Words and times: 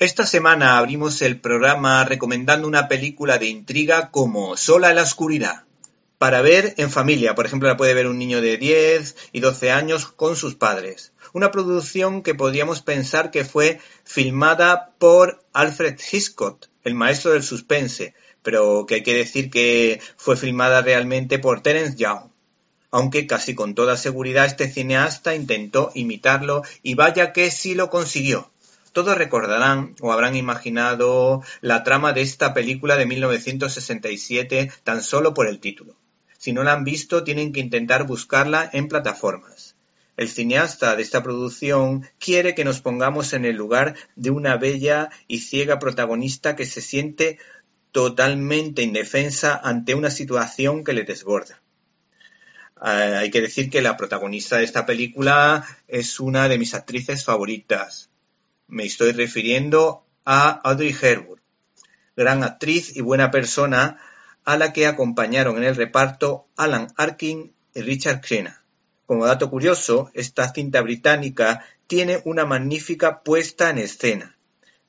Esta 0.00 0.24
semana 0.24 0.78
abrimos 0.78 1.22
el 1.22 1.40
programa 1.40 2.04
recomendando 2.04 2.68
una 2.68 2.86
película 2.86 3.38
de 3.38 3.46
intriga 3.46 4.12
como 4.12 4.56
Sola 4.56 4.90
en 4.90 4.94
la 4.96 5.02
oscuridad. 5.02 5.64
Para 6.18 6.40
ver 6.40 6.74
en 6.76 6.88
familia, 6.88 7.34
por 7.34 7.46
ejemplo, 7.46 7.68
la 7.68 7.76
puede 7.76 7.94
ver 7.94 8.06
un 8.06 8.16
niño 8.16 8.40
de 8.40 8.58
10 8.58 9.16
y 9.32 9.40
12 9.40 9.72
años 9.72 10.06
con 10.06 10.36
sus 10.36 10.54
padres. 10.54 11.12
Una 11.32 11.50
producción 11.50 12.22
que 12.22 12.36
podríamos 12.36 12.80
pensar 12.80 13.32
que 13.32 13.44
fue 13.44 13.80
filmada 14.04 14.94
por 15.00 15.42
Alfred 15.52 15.98
Hitchcock, 16.12 16.66
el 16.84 16.94
maestro 16.94 17.32
del 17.32 17.42
suspense, 17.42 18.14
pero 18.44 18.86
que 18.86 18.94
hay 18.94 19.02
que 19.02 19.14
decir 19.14 19.50
que 19.50 20.00
fue 20.16 20.36
filmada 20.36 20.80
realmente 20.80 21.40
por 21.40 21.60
Terence 21.60 21.96
Young. 21.96 22.30
Aunque 22.92 23.26
casi 23.26 23.56
con 23.56 23.74
toda 23.74 23.96
seguridad 23.96 24.46
este 24.46 24.70
cineasta 24.70 25.34
intentó 25.34 25.90
imitarlo 25.96 26.62
y 26.84 26.94
vaya 26.94 27.32
que 27.32 27.50
sí 27.50 27.74
lo 27.74 27.90
consiguió. 27.90 28.52
Todos 28.98 29.16
recordarán 29.16 29.94
o 30.00 30.10
habrán 30.12 30.34
imaginado 30.34 31.40
la 31.60 31.84
trama 31.84 32.12
de 32.12 32.22
esta 32.22 32.52
película 32.52 32.96
de 32.96 33.06
1967 33.06 34.72
tan 34.82 35.04
solo 35.04 35.34
por 35.34 35.46
el 35.46 35.60
título. 35.60 35.94
Si 36.36 36.52
no 36.52 36.64
la 36.64 36.72
han 36.72 36.82
visto, 36.82 37.22
tienen 37.22 37.52
que 37.52 37.60
intentar 37.60 38.08
buscarla 38.08 38.68
en 38.72 38.88
plataformas. 38.88 39.76
El 40.16 40.28
cineasta 40.28 40.96
de 40.96 41.02
esta 41.02 41.22
producción 41.22 42.08
quiere 42.18 42.56
que 42.56 42.64
nos 42.64 42.80
pongamos 42.80 43.34
en 43.34 43.44
el 43.44 43.54
lugar 43.54 43.94
de 44.16 44.30
una 44.30 44.56
bella 44.56 45.10
y 45.28 45.42
ciega 45.42 45.78
protagonista 45.78 46.56
que 46.56 46.66
se 46.66 46.80
siente 46.80 47.38
totalmente 47.92 48.82
indefensa 48.82 49.60
ante 49.62 49.94
una 49.94 50.10
situación 50.10 50.82
que 50.82 50.92
le 50.92 51.04
desborda. 51.04 51.62
Eh, 52.84 53.14
hay 53.16 53.30
que 53.30 53.42
decir 53.42 53.70
que 53.70 53.80
la 53.80 53.96
protagonista 53.96 54.56
de 54.56 54.64
esta 54.64 54.86
película 54.86 55.64
es 55.86 56.18
una 56.18 56.48
de 56.48 56.58
mis 56.58 56.74
actrices 56.74 57.24
favoritas. 57.24 58.10
Me 58.68 58.84
estoy 58.84 59.12
refiriendo 59.12 60.04
a 60.26 60.50
Audrey 60.50 60.94
Hepburn, 61.00 61.40
gran 62.16 62.44
actriz 62.44 62.94
y 62.94 63.00
buena 63.00 63.30
persona 63.30 63.98
a 64.44 64.58
la 64.58 64.74
que 64.74 64.86
acompañaron 64.86 65.56
en 65.56 65.64
el 65.64 65.74
reparto 65.74 66.46
Alan 66.56 66.92
Arkin 66.96 67.54
y 67.74 67.80
Richard 67.80 68.20
Crenna. 68.20 68.62
Como 69.06 69.24
dato 69.24 69.48
curioso, 69.48 70.10
esta 70.12 70.52
cinta 70.52 70.82
británica 70.82 71.64
tiene 71.86 72.20
una 72.26 72.44
magnífica 72.44 73.22
puesta 73.22 73.70
en 73.70 73.78
escena. 73.78 74.36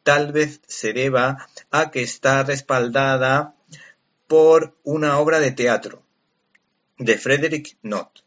Tal 0.03 0.33
vez 0.33 0.59
se 0.67 0.91
deba 0.91 1.47
a 1.71 1.89
que 1.89 2.01
está 2.01 2.43
respaldada 2.43 3.55
por 4.27 4.75
una 4.83 5.19
obra 5.19 5.39
de 5.39 5.51
teatro 5.51 6.03
de 6.97 7.17
Frederick 7.17 7.77
Knott. 7.81 8.25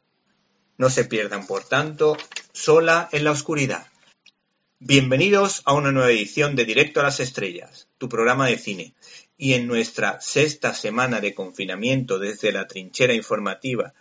No 0.78 0.88
se 0.88 1.04
pierdan, 1.04 1.47
por 1.47 1.65
tanto, 1.65 2.16
Sola 2.53 3.10
en 3.12 3.25
la 3.25 3.32
oscuridad. 3.32 3.91
Bienvenidos 4.84 5.62
a 5.65 5.75
una 5.75 5.93
nueva 5.93 6.10
edición 6.10 6.56
de 6.56 6.65
Directo 6.65 6.98
a 6.98 7.04
las 7.04 7.20
Estrellas, 7.20 7.87
tu 7.98 8.09
programa 8.09 8.48
de 8.48 8.59
cine. 8.59 8.94
Y 9.38 9.53
en 9.53 9.69
nuestra 9.69 10.20
sexta 10.20 10.75
semana 10.75 11.20
de 11.20 11.34
confinamiento 11.34 12.19
desde 12.19 12.50
la 12.50 12.66
trinchera 12.66 13.15
informativa 13.15 13.94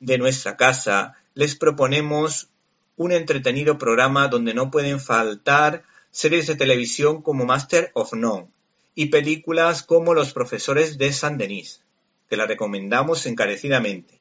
de 0.00 0.18
nuestra 0.18 0.56
casa, 0.56 1.14
les 1.34 1.54
proponemos 1.54 2.48
un 2.96 3.12
entretenido 3.12 3.78
programa 3.78 4.26
donde 4.26 4.54
no 4.54 4.72
pueden 4.72 4.98
faltar 4.98 5.84
series 6.10 6.48
de 6.48 6.56
televisión 6.56 7.22
como 7.22 7.44
Master 7.44 7.92
of 7.94 8.12
None 8.14 8.48
y 8.96 9.06
películas 9.06 9.84
como 9.84 10.14
Los 10.14 10.32
Profesores 10.32 10.98
de 10.98 11.12
San 11.12 11.38
Denis, 11.38 11.80
que 12.28 12.36
la 12.36 12.46
recomendamos 12.46 13.24
encarecidamente. 13.26 14.18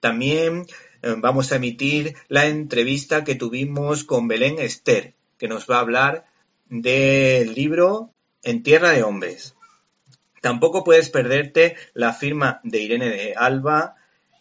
También 0.00 0.66
eh, 1.00 1.14
vamos 1.16 1.50
a 1.50 1.56
emitir 1.56 2.14
la 2.28 2.44
entrevista 2.44 3.24
que 3.24 3.36
tuvimos 3.36 4.04
con 4.04 4.28
Belén 4.28 4.58
Esther, 4.58 5.14
que 5.38 5.48
nos 5.48 5.66
va 5.70 5.76
a 5.76 5.80
hablar 5.80 6.26
del 6.66 7.54
libro 7.54 8.12
En 8.42 8.62
Tierra 8.62 8.90
de 8.90 9.02
Hombres. 9.02 9.54
Tampoco 10.40 10.84
puedes 10.84 11.10
perderte 11.10 11.76
la 11.94 12.12
firma 12.12 12.60
de 12.62 12.80
Irene 12.80 13.08
de 13.08 13.34
Alba, 13.36 13.96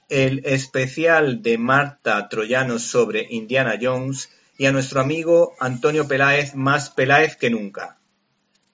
el 0.09 0.45
especial 0.45 1.41
de 1.41 1.57
Marta 1.57 2.29
Troyano 2.29 2.79
sobre 2.79 3.25
Indiana 3.29 3.77
Jones 3.81 4.29
y 4.57 4.67
a 4.67 4.71
nuestro 4.71 5.01
amigo 5.01 5.53
Antonio 5.59 6.07
Peláez 6.07 6.55
más 6.55 6.89
Peláez 6.89 7.35
que 7.35 7.49
nunca. 7.49 7.97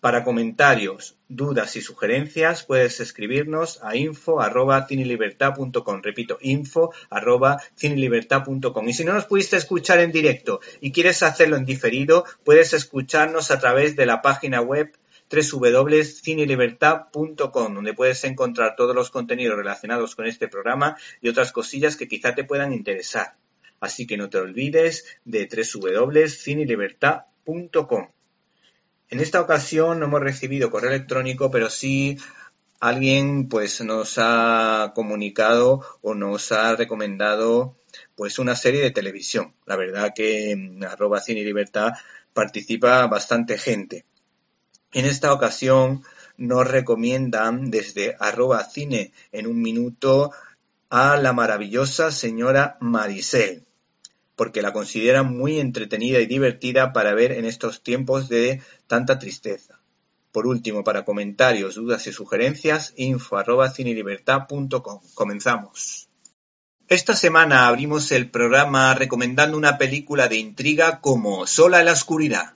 Para 0.02 0.24
comentarios, 0.24 1.16
dudas 1.30 1.76
y 1.76 1.82
sugerencias 1.82 2.64
puedes 2.64 3.00
escribirnos 3.00 3.80
a 3.84 3.96
info.cinilibertad.com. 3.96 6.02
Repito, 6.02 6.40
info.cinilibertad.com. 6.42 8.90
Y 8.90 8.94
si 8.94 9.06
no 9.06 9.14
nos 9.14 9.26
pudiste 9.26 9.58
escuchar 9.58 10.00
en 10.00 10.12
directo 10.12 10.60
y 10.80 10.92
quieres 10.92 11.22
hacerlo 11.22 11.56
en 11.56 11.66
diferido, 11.66 12.26
puedes 12.44 12.74
escucharnos 12.74 13.52
a 13.52 13.60
través 13.60 13.96
de 13.96 14.08
la 14.08 14.24
página 14.24 14.62
web 14.62 14.92
www.cinelibertad.com, 15.30 17.76
donde 17.76 17.94
puedes 17.94 18.24
encontrar 18.24 18.76
todos 18.76 18.96
los 18.96 19.12
contenidos 19.12 19.56
relacionados 19.56 20.16
con 20.16 20.26
este 20.26 20.48
programa 20.48 20.98
y 21.22 21.30
otras 21.30 21.52
cosillas 21.52 21.96
que 21.96 22.08
quizá 22.08 22.34
te 22.34 22.44
puedan 22.44 22.74
interesar. 22.74 23.36
Así 23.80 24.08
que 24.08 24.18
no 24.18 24.32
te 24.32 24.40
olvides 24.40 25.06
de 25.26 25.48
www.cinelibertad.com. 25.48 28.08
En 29.12 29.20
esta 29.20 29.42
ocasión 29.42 30.00
no 30.00 30.06
hemos 30.06 30.22
recibido 30.22 30.72
correo 30.72 30.90
electrónico, 30.90 31.52
pero 31.52 31.70
sí 31.70 32.18
alguien 32.80 33.50
pues 33.50 33.82
nos 33.82 34.16
ha 34.18 34.94
comunicado 34.96 35.86
o 36.02 36.16
nos 36.16 36.54
ha 36.54 36.78
recomendado 36.78 37.76
pues 38.16 38.40
una 38.40 38.56
serie 38.56 38.82
de 38.82 38.92
televisión. 38.92 39.54
La 39.66 39.76
verdad 39.76 40.14
que 40.16 40.52
en 40.52 40.82
arroba 40.86 41.20
cine 41.20 41.42
y 41.42 41.44
libertad 41.44 41.92
participa 42.34 43.06
bastante 43.08 43.58
gente. 43.58 44.06
En 44.94 45.06
esta 45.06 45.34
ocasión 45.34 46.04
nos 46.38 46.66
recomiendan 46.66 47.70
desde 47.70 48.16
arroba 48.18 48.64
cine 48.64 49.12
en 49.34 49.46
un 49.46 49.62
minuto 49.62 50.32
a 50.90 51.18
la 51.18 51.34
maravillosa 51.34 52.12
señora 52.12 52.78
Maricel 52.80 53.66
porque 54.36 54.62
la 54.62 54.74
consideran 54.74 55.36
muy 55.36 55.60
entretenida 55.60 56.20
y 56.20 56.26
divertida 56.26 56.94
para 56.94 57.14
ver 57.14 57.32
en 57.32 57.46
estos 57.46 57.84
tiempos 57.84 58.30
de 58.30 58.62
tanta 58.88 59.20
tristeza. 59.20 59.80
Por 60.32 60.48
último, 60.48 60.84
para 60.84 61.04
comentarios, 61.04 61.76
dudas 61.76 62.08
y 62.08 62.14
sugerencias, 62.14 62.94
info 62.96 63.38
arroba 63.38 63.74
Comenzamos. 65.14 66.10
Esta 66.88 67.16
semana 67.16 67.68
abrimos 67.68 68.12
el 68.12 68.30
programa 68.30 68.94
recomendando 68.94 69.58
una 69.58 69.78
película 69.78 70.28
de 70.28 70.38
intriga 70.38 71.00
como 71.02 71.48
Sola 71.48 71.80
en 71.80 71.86
la 71.86 71.94
oscuridad. 71.94 72.56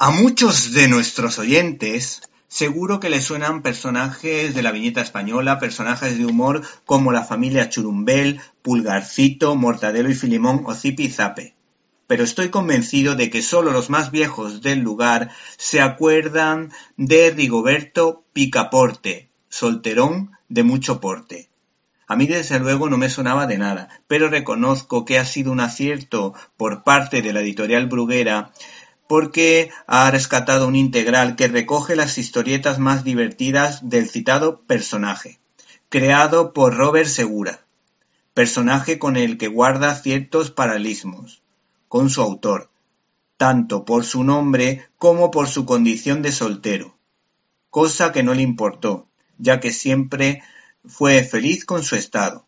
A 0.00 0.12
muchos 0.12 0.74
de 0.74 0.86
nuestros 0.86 1.40
oyentes 1.40 2.22
seguro 2.46 3.00
que 3.00 3.10
les 3.10 3.24
suenan 3.24 3.62
personajes 3.62 4.54
de 4.54 4.62
la 4.62 4.70
viñeta 4.70 5.00
española, 5.00 5.58
personajes 5.58 6.16
de 6.16 6.24
humor 6.24 6.62
como 6.84 7.10
la 7.10 7.24
familia 7.24 7.68
Churumbel, 7.68 8.40
Pulgarcito, 8.62 9.56
Mortadelo 9.56 10.08
y 10.08 10.14
Filimón 10.14 10.62
o 10.66 10.74
Zipi 10.76 11.10
Zape. 11.10 11.56
pero 12.06 12.22
estoy 12.22 12.50
convencido 12.50 13.16
de 13.16 13.28
que 13.28 13.42
solo 13.42 13.72
los 13.72 13.90
más 13.90 14.12
viejos 14.12 14.62
del 14.62 14.78
lugar 14.78 15.32
se 15.56 15.80
acuerdan 15.80 16.70
de 16.96 17.30
Rigoberto 17.30 18.22
Picaporte, 18.32 19.30
solterón 19.48 20.30
de 20.48 20.62
mucho 20.62 21.00
porte. 21.00 21.48
A 22.10 22.16
mí 22.16 22.26
desde 22.26 22.58
luego 22.58 22.88
no 22.88 22.96
me 22.96 23.10
sonaba 23.10 23.46
de 23.46 23.58
nada, 23.58 23.88
pero 24.06 24.30
reconozco 24.30 25.04
que 25.04 25.18
ha 25.18 25.26
sido 25.26 25.52
un 25.52 25.60
acierto 25.60 26.32
por 26.56 26.82
parte 26.82 27.20
de 27.20 27.34
la 27.34 27.40
editorial 27.40 27.86
Bruguera 27.86 28.52
porque 29.08 29.70
ha 29.86 30.08
rescatado 30.10 30.68
un 30.68 30.76
integral 30.76 31.34
que 31.34 31.48
recoge 31.48 31.96
las 31.96 32.18
historietas 32.18 32.78
más 32.78 33.02
divertidas 33.02 33.88
del 33.88 34.08
citado 34.08 34.60
personaje, 34.60 35.40
creado 35.88 36.52
por 36.52 36.76
Robert 36.76 37.08
Segura, 37.08 37.64
personaje 38.34 38.98
con 38.98 39.16
el 39.16 39.38
que 39.38 39.48
guarda 39.48 39.94
ciertos 39.96 40.50
paralelismos 40.50 41.42
con 41.88 42.10
su 42.10 42.20
autor, 42.20 42.70
tanto 43.38 43.86
por 43.86 44.04
su 44.04 44.24
nombre 44.24 44.86
como 44.98 45.30
por 45.30 45.48
su 45.48 45.64
condición 45.64 46.20
de 46.20 46.30
soltero, 46.30 46.94
cosa 47.70 48.12
que 48.12 48.22
no 48.22 48.34
le 48.34 48.42
importó, 48.42 49.08
ya 49.38 49.58
que 49.58 49.72
siempre 49.72 50.42
fue 50.84 51.24
feliz 51.24 51.64
con 51.64 51.82
su 51.82 51.96
estado. 51.96 52.46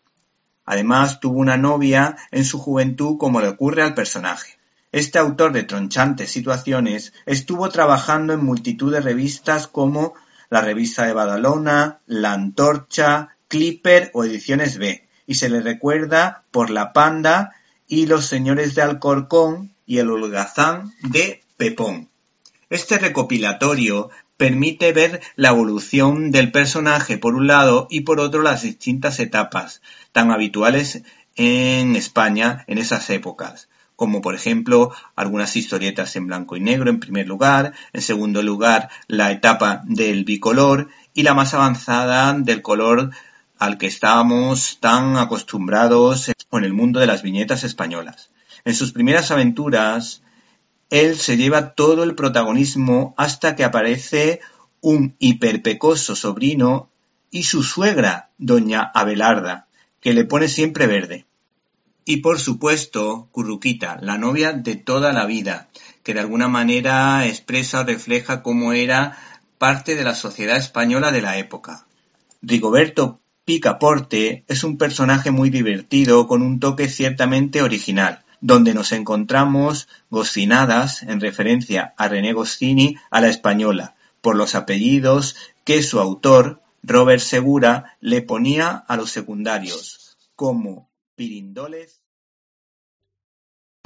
Además 0.63 1.19
tuvo 1.19 1.39
una 1.39 1.57
novia 1.57 2.17
en 2.29 2.45
su 2.45 2.59
juventud 2.59 3.17
como 3.17 3.41
le 3.41 3.47
ocurre 3.47 3.81
al 3.81 3.95
personaje. 3.95 4.60
Este 4.91 5.19
autor 5.19 5.53
de 5.53 5.63
tronchantes 5.63 6.31
situaciones 6.31 7.13
estuvo 7.25 7.69
trabajando 7.69 8.33
en 8.33 8.43
multitud 8.43 8.91
de 8.91 8.99
revistas 8.99 9.67
como 9.67 10.13
la 10.49 10.59
Revista 10.59 11.05
de 11.05 11.13
Badalona, 11.13 12.01
La 12.07 12.33
Antorcha, 12.33 13.37
Clipper 13.47 14.11
o 14.13 14.25
Ediciones 14.25 14.77
B, 14.77 15.07
y 15.25 15.35
se 15.35 15.49
le 15.49 15.61
recuerda 15.61 16.43
por 16.51 16.69
La 16.69 16.91
Panda 16.91 17.55
y 17.87 18.05
Los 18.05 18.25
Señores 18.25 18.75
de 18.75 18.81
Alcorcón 18.81 19.73
y 19.85 19.99
El 19.99 20.09
Holgazán 20.09 20.93
de 21.03 21.41
Pepón. 21.55 22.09
Este 22.69 22.97
recopilatorio 22.97 24.09
permite 24.35 24.91
ver 24.91 25.21
la 25.35 25.49
evolución 25.49 26.31
del 26.31 26.51
personaje 26.51 27.17
por 27.17 27.35
un 27.35 27.47
lado 27.47 27.87
y 27.89 28.01
por 28.01 28.19
otro 28.19 28.41
las 28.41 28.63
distintas 28.63 29.19
etapas 29.19 29.81
tan 30.11 30.31
habituales 30.31 31.03
en 31.35 31.95
España 31.95 32.65
en 32.67 32.77
esas 32.77 33.09
épocas, 33.09 33.69
como 34.01 34.23
por 34.23 34.33
ejemplo 34.33 34.91
algunas 35.15 35.55
historietas 35.55 36.15
en 36.15 36.25
blanco 36.25 36.57
y 36.57 36.59
negro 36.59 36.89
en 36.89 36.99
primer 36.99 37.27
lugar, 37.27 37.73
en 37.93 38.01
segundo 38.01 38.41
lugar 38.41 38.89
la 39.05 39.31
etapa 39.31 39.83
del 39.85 40.23
bicolor 40.23 40.89
y 41.13 41.21
la 41.21 41.35
más 41.35 41.53
avanzada 41.53 42.33
del 42.33 42.63
color 42.63 43.11
al 43.59 43.77
que 43.77 43.85
estábamos 43.85 44.79
tan 44.79 45.17
acostumbrados 45.17 46.29
en 46.29 46.63
el 46.63 46.73
mundo 46.73 46.99
de 46.99 47.05
las 47.05 47.21
viñetas 47.21 47.63
españolas. 47.63 48.31
En 48.65 48.73
sus 48.73 48.91
primeras 48.91 49.29
aventuras, 49.29 50.23
él 50.89 51.15
se 51.15 51.37
lleva 51.37 51.75
todo 51.75 52.01
el 52.03 52.15
protagonismo 52.15 53.13
hasta 53.17 53.55
que 53.55 53.63
aparece 53.63 54.39
un 54.79 55.15
hiperpecoso 55.19 56.15
sobrino 56.15 56.89
y 57.29 57.43
su 57.43 57.61
suegra, 57.61 58.31
doña 58.39 58.81
Abelarda, 58.81 59.67
que 59.99 60.15
le 60.15 60.25
pone 60.25 60.47
siempre 60.47 60.87
verde. 60.87 61.27
Y 62.11 62.17
por 62.17 62.41
supuesto, 62.41 63.29
Curruquita, 63.31 63.97
la 64.01 64.17
novia 64.17 64.51
de 64.51 64.75
toda 64.75 65.13
la 65.13 65.25
vida, 65.25 65.69
que 66.03 66.13
de 66.13 66.19
alguna 66.19 66.49
manera 66.49 67.25
expresa 67.25 67.79
o 67.79 67.83
refleja 67.85 68.43
cómo 68.43 68.73
era 68.73 69.17
parte 69.57 69.95
de 69.95 70.03
la 70.03 70.13
sociedad 70.13 70.57
española 70.57 71.13
de 71.13 71.21
la 71.21 71.37
época. 71.37 71.85
Rigoberto 72.41 73.21
Picaporte 73.45 74.43
es 74.49 74.65
un 74.65 74.77
personaje 74.77 75.31
muy 75.31 75.49
divertido 75.49 76.27
con 76.27 76.41
un 76.41 76.59
toque 76.59 76.89
ciertamente 76.89 77.61
original, 77.61 78.25
donde 78.41 78.73
nos 78.73 78.91
encontramos 78.91 79.87
Gocinadas, 80.09 81.03
en 81.03 81.21
referencia 81.21 81.93
a 81.95 82.09
René 82.09 82.33
Goscini, 82.33 82.97
a 83.09 83.21
la 83.21 83.29
española, 83.29 83.95
por 84.19 84.35
los 84.35 84.55
apellidos 84.55 85.37
que 85.63 85.81
su 85.81 85.97
autor, 86.01 86.61
Robert 86.83 87.21
Segura, 87.21 87.95
le 88.01 88.21
ponía 88.21 88.71
a 88.71 88.97
los 88.97 89.11
secundarios, 89.11 90.17
como 90.35 90.91
Pirindoles. 91.15 92.00